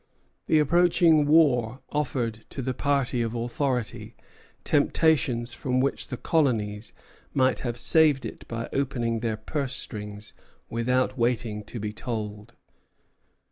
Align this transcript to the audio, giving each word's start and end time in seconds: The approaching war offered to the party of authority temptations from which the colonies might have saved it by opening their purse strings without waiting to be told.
The 0.47 0.57
approaching 0.57 1.27
war 1.27 1.79
offered 1.91 2.43
to 2.49 2.63
the 2.63 2.73
party 2.73 3.21
of 3.21 3.35
authority 3.35 4.15
temptations 4.63 5.53
from 5.53 5.79
which 5.79 6.07
the 6.07 6.17
colonies 6.17 6.91
might 7.35 7.59
have 7.59 7.77
saved 7.77 8.25
it 8.25 8.47
by 8.47 8.67
opening 8.73 9.19
their 9.19 9.37
purse 9.37 9.75
strings 9.75 10.33
without 10.71 11.19
waiting 11.19 11.63
to 11.65 11.79
be 11.79 11.93
told. 11.93 12.53